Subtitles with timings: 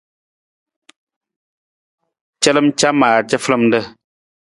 [2.41, 3.83] Calam camar cafalamar.